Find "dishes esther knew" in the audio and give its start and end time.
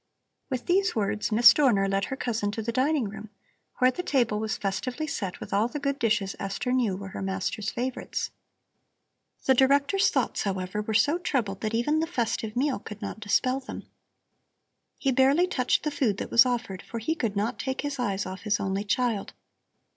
5.99-6.95